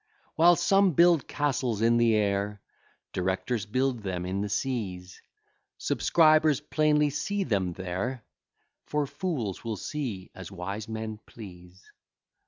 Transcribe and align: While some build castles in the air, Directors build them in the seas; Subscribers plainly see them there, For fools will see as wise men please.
While 0.35 0.55
some 0.55 0.93
build 0.93 1.27
castles 1.27 1.83
in 1.83 1.97
the 1.97 2.15
air, 2.15 2.59
Directors 3.13 3.67
build 3.67 4.01
them 4.01 4.25
in 4.25 4.41
the 4.41 4.49
seas; 4.49 5.21
Subscribers 5.77 6.59
plainly 6.59 7.11
see 7.11 7.43
them 7.43 7.73
there, 7.73 8.23
For 8.87 9.05
fools 9.05 9.63
will 9.63 9.77
see 9.77 10.31
as 10.33 10.51
wise 10.51 10.87
men 10.89 11.19
please. 11.27 11.83